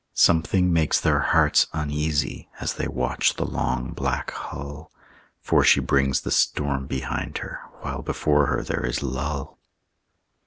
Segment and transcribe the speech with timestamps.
[0.15, 4.91] Something makes their hearts uneasy As they watch the long black hull,
[5.41, 9.59] For she brings the storm behind her While before her there is lull.